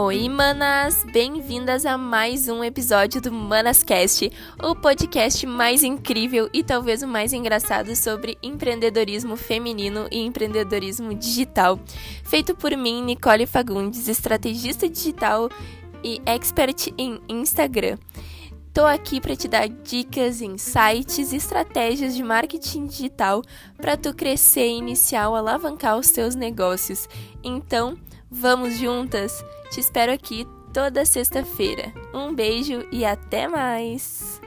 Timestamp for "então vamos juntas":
27.42-29.44